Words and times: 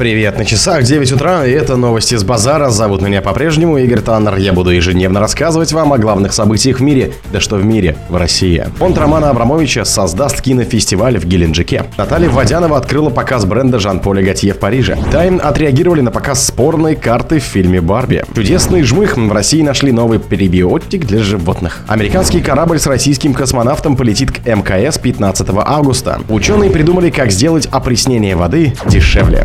Привет, 0.00 0.38
на 0.38 0.46
часах 0.46 0.84
9 0.84 1.12
утра, 1.12 1.44
и 1.44 1.50
это 1.50 1.76
новости 1.76 2.14
с 2.14 2.24
базара. 2.24 2.70
Зовут 2.70 3.02
меня 3.02 3.20
по-прежнему 3.20 3.76
Игорь 3.76 4.00
Таннер. 4.00 4.36
Я 4.36 4.54
буду 4.54 4.70
ежедневно 4.70 5.20
рассказывать 5.20 5.74
вам 5.74 5.92
о 5.92 5.98
главных 5.98 6.32
событиях 6.32 6.78
в 6.78 6.82
мире. 6.82 7.12
Да 7.34 7.38
что 7.38 7.56
в 7.56 7.66
мире, 7.66 7.96
в 8.08 8.16
России. 8.16 8.64
Фонд 8.78 8.96
Романа 8.96 9.28
Абрамовича 9.28 9.84
создаст 9.84 10.40
кинофестиваль 10.40 11.18
в 11.18 11.26
Геленджике. 11.26 11.84
Наталья 11.98 12.30
Водянова 12.30 12.78
открыла 12.78 13.10
показ 13.10 13.44
бренда 13.44 13.78
Жан-Поля 13.78 14.22
Готье 14.22 14.54
в 14.54 14.58
Париже. 14.58 14.96
Тайм 15.12 15.38
отреагировали 15.38 16.00
на 16.00 16.10
показ 16.10 16.46
спорной 16.46 16.96
карты 16.96 17.38
в 17.38 17.44
фильме 17.44 17.82
«Барби». 17.82 18.24
Чудесный 18.34 18.82
жмых. 18.84 19.18
В 19.18 19.32
России 19.32 19.60
нашли 19.60 19.92
новый 19.92 20.18
пребиотик 20.18 21.04
для 21.04 21.22
животных. 21.22 21.80
Американский 21.88 22.40
корабль 22.40 22.78
с 22.78 22.86
российским 22.86 23.34
космонавтом 23.34 23.96
полетит 23.96 24.32
к 24.32 24.46
МКС 24.46 24.96
15 24.96 25.46
августа. 25.56 26.20
Ученые 26.30 26.70
придумали, 26.70 27.10
как 27.10 27.30
сделать 27.30 27.68
опреснение 27.70 28.34
воды 28.34 28.72
дешевле. 28.86 29.44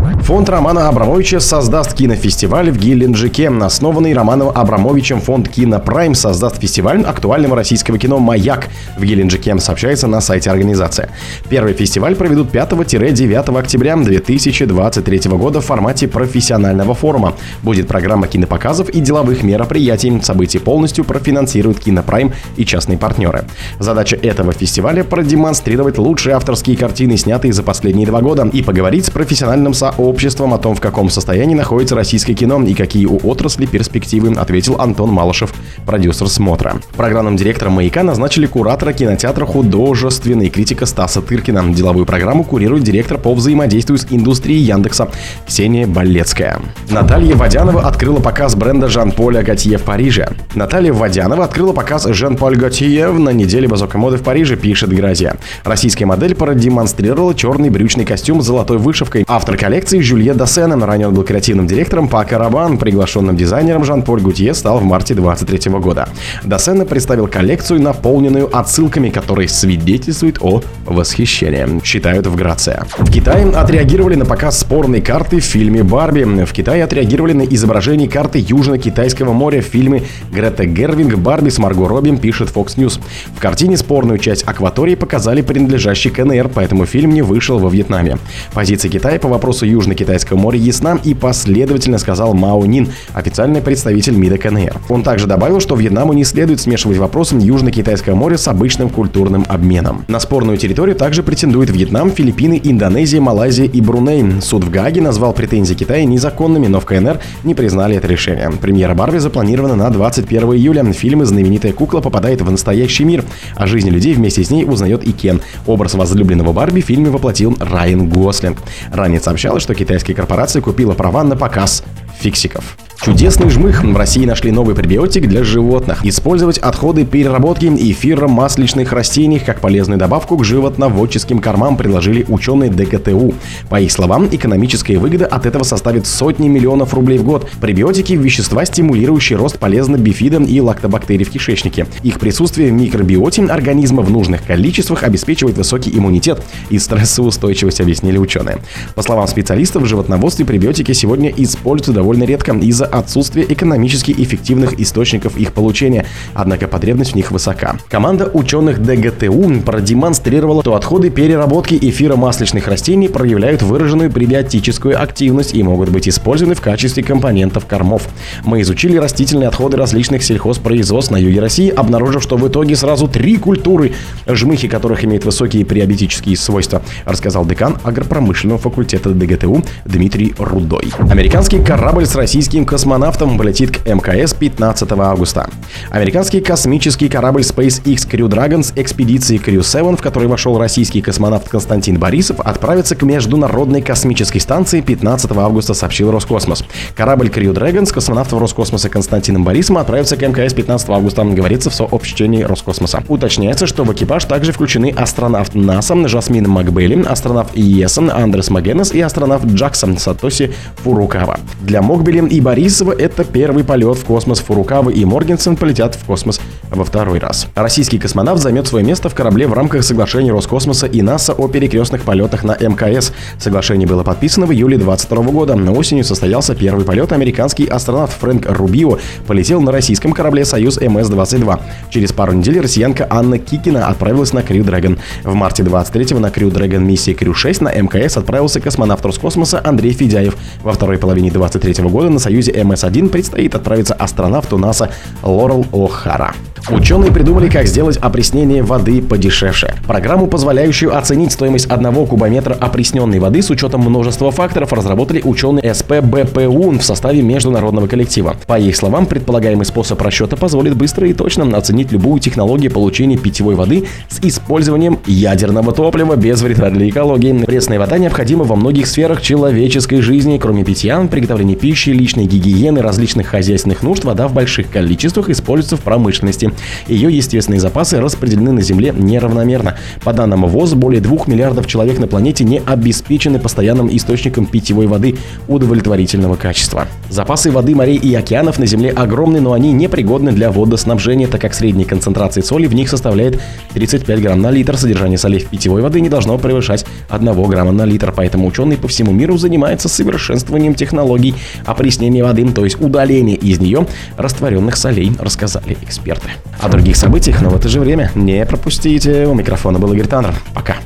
Фонд 0.00 0.48
Романа 0.48 0.88
Абрамовича 0.88 1.40
создаст 1.40 1.94
кинофестиваль 1.94 2.70
в 2.70 2.78
Геленджике. 2.78 3.48
Основанный 3.48 4.14
Романом 4.14 4.50
Абрамовичем 4.54 5.20
фонд 5.20 5.48
Кинопрайм 5.48 6.14
создаст 6.14 6.60
фестиваль 6.60 7.02
актуального 7.02 7.56
российского 7.56 7.98
кино 7.98 8.18
«Маяк» 8.18 8.68
в 8.96 9.04
Геленджике, 9.04 9.58
сообщается 9.58 10.06
на 10.06 10.20
сайте 10.20 10.50
организации. 10.50 11.10
Первый 11.48 11.74
фестиваль 11.74 12.14
проведут 12.14 12.50
5-9 12.50 13.58
октября 13.58 13.96
2023 13.96 15.30
года 15.32 15.60
в 15.60 15.66
формате 15.66 16.08
профессионального 16.08 16.94
форума. 16.94 17.34
Будет 17.62 17.88
программа 17.88 18.26
кинопоказов 18.26 18.88
и 18.88 19.00
деловых 19.00 19.42
мероприятий. 19.42 20.20
Событие 20.22 20.62
полностью 20.62 21.04
профинансирует 21.04 21.80
Кинопрайм 21.80 22.32
и 22.56 22.64
частные 22.64 22.96
партнеры. 22.98 23.44
Задача 23.78 24.16
этого 24.16 24.52
фестиваля– 24.52 25.04
продемонстрировать 25.04 25.98
лучшие 25.98 26.36
авторские 26.36 26.76
картины, 26.76 27.16
снятые 27.16 27.52
за 27.52 27.62
последние 27.62 28.06
два 28.06 28.22
года, 28.22 28.48
и 28.52 28.62
поговорить 28.62 29.06
с 29.06 29.10
профессиональным 29.10 29.74
сообществом 29.74 29.89
обществом 29.98 30.54
о 30.54 30.58
том, 30.58 30.74
в 30.74 30.80
каком 30.80 31.10
состоянии 31.10 31.54
находится 31.54 31.94
российское 31.94 32.34
кино 32.34 32.62
и 32.62 32.74
какие 32.74 33.06
у 33.06 33.18
отрасли 33.28 33.66
перспективы, 33.66 34.32
ответил 34.34 34.76
Антон 34.78 35.10
Малышев, 35.10 35.52
продюсер 35.86 36.28
смотра. 36.28 36.76
Программным 36.96 37.36
директором 37.36 37.74
«Маяка» 37.74 38.02
назначили 38.02 38.46
куратора 38.46 38.92
кинотеатра 38.92 39.46
художественный 39.46 40.48
критика 40.48 40.86
Стаса 40.86 41.22
Тыркина. 41.22 41.72
Деловую 41.72 42.06
программу 42.06 42.44
курирует 42.44 42.84
директор 42.84 43.18
по 43.18 43.34
взаимодействию 43.34 43.98
с 43.98 44.06
индустрией 44.10 44.60
Яндекса 44.60 45.08
Ксения 45.46 45.86
Болецкая. 45.86 46.60
Наталья 46.90 47.34
Водянова 47.34 47.82
открыла 47.82 48.20
показ 48.20 48.54
бренда 48.54 48.88
Жан-Поля 48.88 49.42
Готье 49.42 49.78
в 49.78 49.82
Париже. 49.82 50.28
Наталья 50.54 50.92
Водянова 50.92 51.44
открыла 51.44 51.72
показ 51.72 52.06
Жан-Поль 52.06 52.56
Готье 52.56 53.10
на 53.12 53.30
неделе 53.30 53.68
высокой 53.68 53.96
моды 54.00 54.16
в 54.16 54.22
Париже, 54.22 54.56
пишет 54.56 54.90
Гразия. 54.90 55.36
Российская 55.64 56.06
модель 56.06 56.34
продемонстрировала 56.34 57.34
черный 57.34 57.70
брючный 57.70 58.04
костюм 58.04 58.42
с 58.42 58.46
золотой 58.46 58.78
вышивкой. 58.78 59.24
Автор 59.26 59.56
коллекции 59.56 59.79
Жюлье 59.88 60.34
Досена. 60.34 60.86
Ранее 60.86 61.08
он 61.08 61.14
был 61.14 61.24
креативным 61.24 61.66
директором 61.66 62.08
по 62.08 62.22
Карабан. 62.24 62.78
Приглашенным 62.78 63.36
дизайнером 63.36 63.84
Жан-Поль 63.84 64.20
Гутье 64.20 64.54
стал 64.54 64.78
в 64.78 64.84
марте 64.84 65.14
2023 65.14 65.72
года. 65.80 66.08
Досена 66.44 66.84
представил 66.84 67.26
коллекцию, 67.26 67.80
наполненную 67.82 68.54
отсылками, 68.56 69.08
которые 69.08 69.48
свидетельствуют 69.48 70.38
о 70.40 70.62
восхищении, 70.86 71.82
считают 71.84 72.26
в 72.26 72.36
Грация. 72.36 72.84
В 72.98 73.10
Китае 73.10 73.48
отреагировали 73.50 74.14
на 74.14 74.26
показ 74.26 74.58
спорной 74.58 75.00
карты 75.00 75.40
в 75.40 75.44
фильме 75.44 75.82
«Барби». 75.82 76.24
В 76.44 76.52
Китае 76.52 76.84
отреагировали 76.84 77.32
на 77.32 77.42
изображение 77.42 78.08
карты 78.08 78.38
Южно-Китайского 78.38 79.32
моря 79.32 79.62
в 79.62 79.64
фильме 79.64 80.02
Грета 80.30 80.66
Гервинг 80.66 81.16
«Барби» 81.16 81.48
с 81.48 81.58
Марго 81.58 81.88
Робби, 81.88 82.14
пишет 82.16 82.50
Fox 82.54 82.76
News. 82.76 83.00
В 83.34 83.40
картине 83.40 83.76
спорную 83.76 84.18
часть 84.18 84.42
акватории 84.46 84.94
показали 84.94 85.42
принадлежащий 85.42 86.10
КНР, 86.10 86.50
поэтому 86.54 86.84
фильм 86.86 87.12
не 87.12 87.22
вышел 87.22 87.58
во 87.58 87.70
Вьетнаме. 87.70 88.18
Позиция 88.52 88.90
Китая 88.90 89.18
по 89.18 89.28
вопросу 89.28 89.64
Южно 89.70 89.94
Китайского 89.94 90.36
моря 90.36 90.58
ясна 90.58 90.98
и 91.02 91.14
последовательно 91.14 91.98
сказал 91.98 92.34
Мао 92.34 92.66
Нин, 92.66 92.88
официальный 93.14 93.62
представитель 93.62 94.14
МИДа 94.16 94.38
КНР. 94.38 94.80
Он 94.88 95.02
также 95.02 95.26
добавил, 95.26 95.60
что 95.60 95.76
Вьетнаму 95.76 96.12
не 96.12 96.24
следует 96.24 96.60
смешивать 96.60 96.98
вопросы 96.98 97.36
Южно-Китайского 97.36 98.14
моря 98.14 98.36
с 98.36 98.48
обычным 98.48 98.90
культурным 98.90 99.44
обменом. 99.48 100.04
На 100.08 100.20
спорную 100.20 100.58
территорию 100.58 100.96
также 100.96 101.22
претендуют 101.22 101.70
Вьетнам, 101.70 102.10
Филиппины, 102.10 102.60
Индонезия, 102.62 103.20
Малайзия 103.20 103.66
и 103.66 103.80
Бруней. 103.80 104.40
Суд 104.40 104.64
в 104.64 104.70
Гааге 104.70 105.00
назвал 105.00 105.32
претензии 105.32 105.74
Китая 105.74 106.04
незаконными, 106.04 106.66
но 106.66 106.80
в 106.80 106.84
КНР 106.86 107.20
не 107.44 107.54
признали 107.54 107.96
это 107.96 108.08
решение. 108.08 108.50
Премьера 108.50 108.94
Барби 108.94 109.18
запланирована 109.18 109.76
на 109.76 109.88
21 109.90 110.54
июля. 110.54 110.82
В 110.82 110.92
фильме 110.92 111.24
знаменитая 111.24 111.72
кукла 111.72 112.00
попадает 112.00 112.40
в 112.40 112.50
настоящий 112.50 113.04
мир. 113.04 113.24
О 113.54 113.66
жизни 113.66 113.90
людей 113.90 114.14
вместе 114.14 114.42
с 114.42 114.50
ней 114.50 114.64
узнает 114.64 115.04
и 115.06 115.12
Кен. 115.12 115.40
Образ 115.66 115.94
возлюбленного 115.94 116.52
Барби 116.52 116.80
в 116.80 116.86
фильме 116.86 117.10
воплотил 117.10 117.56
Райан 117.60 118.08
Гослинг. 118.08 118.58
Ранее 118.90 119.20
сообщалось, 119.20 119.59
что 119.60 119.74
китайская 119.74 120.14
корпорация 120.14 120.62
купила 120.62 120.94
права 120.94 121.22
на 121.22 121.36
показ 121.36 121.84
фиксиков. 122.18 122.76
Чудесный 123.02 123.48
жмых. 123.48 123.82
В 123.82 123.96
России 123.96 124.26
нашли 124.26 124.52
новый 124.52 124.74
пребиотик 124.74 125.26
для 125.26 125.42
животных. 125.42 126.04
Использовать 126.04 126.58
отходы 126.58 127.06
переработки 127.06 127.64
эфира 127.64 128.28
масличных 128.28 128.92
растений 128.92 129.38
как 129.38 129.60
полезную 129.60 129.98
добавку 129.98 130.36
к 130.36 130.44
животноводческим 130.44 131.38
кормам 131.38 131.78
предложили 131.78 132.26
ученые 132.28 132.70
ДГТУ. 132.70 133.32
По 133.70 133.80
их 133.80 133.90
словам, 133.90 134.28
экономическая 134.30 134.98
выгода 134.98 135.24
от 135.24 135.46
этого 135.46 135.62
составит 135.62 136.06
сотни 136.06 136.48
миллионов 136.48 136.92
рублей 136.92 137.16
в 137.16 137.24
год. 137.24 137.50
Пребиотики– 137.58 138.12
вещества, 138.14 138.66
стимулирующие 138.66 139.38
рост 139.38 139.58
полезных 139.58 140.02
бифидов 140.02 140.46
и 140.46 140.60
лактобактерий 140.60 141.24
в 141.24 141.30
кишечнике. 141.30 141.86
Их 142.02 142.20
присутствие 142.20 142.70
в 142.70 142.74
микробиоте 142.74 143.46
организма 143.46 144.02
в 144.02 144.10
нужных 144.10 144.44
количествах 144.44 145.04
обеспечивает 145.04 145.56
высокий 145.56 145.90
иммунитет 145.96 146.42
и 146.68 146.78
стрессоустойчивость, 146.78 147.80
объяснили 147.80 148.18
ученые. 148.18 148.58
По 148.94 149.00
словам 149.00 149.26
специалистов, 149.26 149.84
в 149.84 149.86
животноводстве 149.86 150.44
пребиотики 150.44 150.92
сегодня 150.92 151.32
используются 151.34 151.92
довольно 151.92 152.24
редко 152.24 152.52
из-за 152.52 152.89
отсутствие 152.90 153.50
экономически 153.52 154.12
эффективных 154.16 154.78
источников 154.80 155.36
их 155.36 155.52
получения, 155.52 156.06
однако 156.34 156.68
потребность 156.68 157.12
в 157.12 157.14
них 157.16 157.30
высока. 157.30 157.76
Команда 157.88 158.30
ученых 158.32 158.82
ДГТУ 158.82 159.62
продемонстрировала, 159.64 160.62
что 160.62 160.74
отходы 160.74 161.10
переработки 161.10 161.78
эфира 161.80 162.16
масличных 162.16 162.68
растений 162.68 163.08
проявляют 163.08 163.62
выраженную 163.62 164.10
пребиотическую 164.10 165.00
активность 165.00 165.54
и 165.54 165.62
могут 165.62 165.90
быть 165.90 166.08
использованы 166.08 166.54
в 166.54 166.60
качестве 166.60 167.02
компонентов 167.02 167.66
кормов. 167.66 168.08
Мы 168.44 168.60
изучили 168.62 168.96
растительные 168.96 169.48
отходы 169.48 169.76
различных 169.76 170.22
сельхозпроизводств 170.22 171.10
на 171.10 171.16
юге 171.16 171.40
России, 171.40 171.70
обнаружив, 171.70 172.22
что 172.22 172.36
в 172.36 172.46
итоге 172.48 172.76
сразу 172.76 173.08
три 173.08 173.36
культуры, 173.36 173.92
жмыхи 174.26 174.68
которых 174.68 175.04
имеют 175.04 175.24
высокие 175.24 175.64
пребиотические 175.64 176.36
свойства, 176.36 176.82
рассказал 177.04 177.46
декан 177.46 177.78
агропромышленного 177.82 178.58
факультета 178.58 179.10
ДГТУ 179.10 179.64
Дмитрий 179.84 180.34
Рудой. 180.38 180.90
Американский 181.08 181.62
корабль 181.62 182.06
с 182.06 182.14
российским 182.14 182.64
космонавтом 182.64 182.79
космонавтом 182.80 183.36
полетит 183.36 183.76
к 183.76 183.86
МКС 183.86 184.32
15 184.32 184.90
августа. 184.92 185.50
Американский 185.90 186.40
космический 186.40 187.10
корабль 187.10 187.42
SpaceX 187.42 188.08
Crew 188.08 188.26
Dragon 188.26 188.62
с 188.62 188.72
экспедиции 188.74 189.38
Crew 189.38 189.62
7, 189.62 189.96
в 189.96 190.00
которой 190.00 190.28
вошел 190.28 190.56
российский 190.56 191.02
космонавт 191.02 191.46
Константин 191.50 191.98
Борисов, 191.98 192.40
отправится 192.40 192.96
к 192.96 193.02
Международной 193.02 193.82
космической 193.82 194.38
станции 194.38 194.80
15 194.80 195.30
августа, 195.32 195.74
сообщил 195.74 196.10
Роскосмос. 196.10 196.64
Корабль 196.96 197.26
Crew 197.26 197.52
Dragon 197.52 197.84
с 197.84 197.92
космонавтом 197.92 198.38
Роскосмоса 198.38 198.88
Константином 198.88 199.44
Борисовым 199.44 199.82
отправится 199.82 200.16
к 200.16 200.22
МКС 200.26 200.54
15 200.54 200.88
августа, 200.88 201.22
говорится 201.24 201.68
в 201.68 201.74
сообщении 201.74 202.42
Роскосмоса. 202.42 203.04
Уточняется, 203.08 203.66
что 203.66 203.84
в 203.84 203.92
экипаж 203.92 204.24
также 204.24 204.52
включены 204.52 204.94
астронавт 204.96 205.54
НАСА 205.54 206.08
Жасмин 206.08 206.48
Макбелли, 206.48 207.04
астронавт 207.06 207.54
ЕСа 207.54 208.10
Андрес 208.10 208.48
Магенес 208.48 208.92
и 208.92 209.02
астронавт 209.02 209.44
Джаксон 209.44 209.98
Сатоси 209.98 210.54
Фурукава. 210.76 211.38
Для 211.60 211.82
Мокбели 211.82 212.26
и 212.30 212.40
Борис 212.40 212.69
Борисова 212.70 212.92
это 212.92 213.24
первый 213.24 213.64
полет 213.64 213.98
в 213.98 214.04
космос 214.04 214.38
Фурукава 214.38 214.90
и 214.90 215.04
Моргенсен 215.04 215.56
полетят 215.56 215.96
в 215.96 216.04
космос 216.04 216.40
во 216.70 216.84
второй 216.84 217.18
раз. 217.18 217.48
Российский 217.56 217.98
космонавт 217.98 218.40
займет 218.40 218.68
свое 218.68 218.84
место 218.84 219.08
в 219.08 219.14
корабле 219.14 219.48
в 219.48 219.52
рамках 219.52 219.82
соглашения 219.82 220.30
Роскосмоса 220.30 220.86
и 220.86 221.02
НАСА 221.02 221.32
о 221.32 221.48
перекрестных 221.48 222.02
полетах 222.02 222.44
на 222.44 222.52
МКС. 222.52 223.12
Соглашение 223.40 223.88
было 223.88 224.04
подписано 224.04 224.46
в 224.46 224.52
июле 224.52 224.76
2022 224.78 225.32
года. 225.32 225.56
На 225.56 225.72
осенью 225.72 226.04
состоялся 226.04 226.54
первый 226.54 226.84
полет. 226.84 227.10
Американский 227.10 227.66
астронавт 227.66 228.12
Фрэнк 228.12 228.46
Рубио 228.48 228.98
полетел 229.26 229.60
на 229.60 229.72
российском 229.72 230.12
корабле 230.12 230.44
«Союз 230.44 230.78
МС-22». 230.78 231.60
Через 231.90 232.12
пару 232.12 232.34
недель 232.34 232.60
россиянка 232.60 233.04
Анна 233.10 233.38
Кикина 233.40 233.88
отправилась 233.88 234.32
на 234.32 234.44
Крю 234.44 234.62
Дрэгон. 234.62 235.00
В 235.24 235.34
марте 235.34 235.64
23-го 235.64 236.20
на 236.20 236.30
Крю 236.30 236.52
Дрэгон 236.52 236.86
миссии 236.86 237.14
Крю 237.14 237.34
6 237.34 237.62
на 237.62 237.72
МКС 237.72 238.16
отправился 238.16 238.60
космонавт 238.60 239.04
Роскосмоса 239.04 239.60
Андрей 239.64 239.92
Федяев. 239.92 240.36
Во 240.62 240.72
второй 240.72 240.98
половине 240.98 241.32
23 241.32 241.82
года 241.88 242.10
на 242.10 242.20
«Союзе 242.20 242.59
МС-1 242.62 243.08
предстоит 243.08 243.54
отправиться 243.54 243.94
астронавту 243.94 244.58
НАСА 244.58 244.90
Лорел 245.22 245.66
О'Хара. 245.72 246.34
Ученые 246.68 247.10
придумали, 247.10 247.48
как 247.48 247.66
сделать 247.66 247.96
опреснение 247.96 248.62
воды 248.62 249.00
подешевше. 249.02 249.74
Программу, 249.86 250.26
позволяющую 250.26 250.96
оценить 250.96 251.32
стоимость 251.32 251.66
одного 251.66 252.04
кубометра 252.06 252.54
опресненной 252.54 253.18
воды 253.18 253.42
с 253.42 253.50
учетом 253.50 253.80
множества 253.80 254.30
факторов, 254.30 254.72
разработали 254.72 255.22
ученые 255.24 255.74
СПБПУ 255.74 256.78
в 256.78 256.82
составе 256.82 257.22
международного 257.22 257.86
коллектива. 257.86 258.36
По 258.46 258.58
их 258.58 258.76
словам, 258.76 259.06
предполагаемый 259.06 259.64
способ 259.64 260.00
расчета 260.02 260.36
позволит 260.36 260.76
быстро 260.76 261.08
и 261.08 261.12
точно 261.12 261.56
оценить 261.56 261.90
любую 261.92 262.20
технологию 262.20 262.70
получения 262.70 263.16
питьевой 263.16 263.54
воды 263.54 263.86
с 264.08 264.20
использованием 264.22 264.98
ядерного 265.06 265.72
топлива 265.72 266.16
без 266.16 266.42
вреда 266.42 266.70
для 266.70 266.88
экологии. 266.88 267.44
Пресная 267.44 267.78
вода 267.78 267.98
необходима 267.98 268.44
во 268.44 268.56
многих 268.56 268.86
сферах 268.86 269.22
человеческой 269.22 270.02
жизни, 270.02 270.38
кроме 270.38 270.64
питья, 270.64 271.00
приготовления 271.10 271.56
пищи, 271.56 271.90
личной 271.90 272.26
гигиены, 272.26 272.49
различных 272.80 273.28
хозяйственных 273.28 273.82
нужд, 273.82 274.04
вода 274.04 274.28
в 274.28 274.32
больших 274.32 274.70
количествах 274.70 275.28
используется 275.28 275.76
в 275.76 275.80
промышленности. 275.80 276.52
Ее 276.86 277.14
естественные 277.14 277.60
запасы 277.60 278.00
распределены 278.00 278.52
на 278.52 278.62
Земле 278.62 278.94
неравномерно. 278.96 279.76
По 280.04 280.12
данным 280.12 280.46
ВОЗ, 280.46 280.74
более 280.74 281.00
2 281.00 281.24
миллиардов 281.26 281.66
человек 281.66 281.98
на 281.98 282.06
планете 282.06 282.44
не 282.44 282.60
обеспечены 282.64 283.38
постоянным 283.38 283.94
источником 283.94 284.46
питьевой 284.46 284.86
воды 284.86 285.16
удовлетворительного 285.48 286.36
качества. 286.36 286.86
Запасы 287.08 287.50
воды 287.50 287.74
морей 287.74 287.96
и 287.96 288.14
океанов 288.14 288.58
на 288.58 288.66
Земле 288.66 288.90
огромны, 288.90 289.40
но 289.40 289.52
они 289.52 289.72
непригодны 289.72 290.32
для 290.32 290.50
водоснабжения, 290.50 291.26
так 291.26 291.40
как 291.40 291.54
средняя 291.54 291.86
концентрация 291.86 292.42
соли 292.42 292.66
в 292.66 292.74
них 292.74 292.88
составляет 292.88 293.40
35 293.74 294.22
грамм 294.22 294.40
на 294.40 294.50
литр. 294.50 294.76
Содержание 294.76 295.18
солей 295.18 295.40
в 295.40 295.46
питьевой 295.46 295.82
воды 295.82 296.00
не 296.00 296.08
должно 296.08 296.38
превышать 296.38 296.86
1 297.08 297.42
грамма 297.42 297.72
на 297.72 297.84
литр, 297.84 298.12
поэтому 298.14 298.46
ученые 298.46 298.78
по 298.78 298.88
всему 298.88 299.12
миру 299.12 299.36
занимаются 299.36 299.88
совершенствованием 299.88 300.74
технологий 300.74 301.34
опреснения 301.64 302.22
воды, 302.22 302.39
то 302.48 302.64
есть 302.64 302.80
удаления 302.80 303.36
из 303.36 303.60
нее 303.60 303.86
растворенных 304.16 304.76
солей, 304.76 305.12
рассказали 305.18 305.76
эксперты. 305.82 306.28
О 306.60 306.68
других 306.68 306.96
событиях, 306.96 307.40
но 307.40 307.50
в 307.50 307.56
это 307.56 307.68
же 307.68 307.80
время 307.80 308.10
не 308.14 308.44
пропустите. 308.44 309.26
У 309.26 309.34
микрофона 309.34 309.78
был 309.78 309.92
Игорь 309.92 310.06
Таннер. 310.06 310.34
Пока. 310.54 310.76